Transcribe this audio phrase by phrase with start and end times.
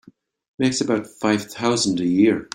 [0.57, 2.49] Makes about five thousand a year.